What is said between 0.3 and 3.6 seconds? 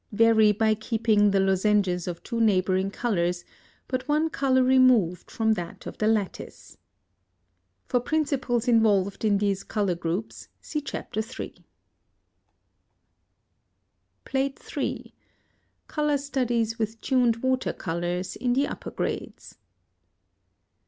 by keeping the lozenges of two neighboring colors,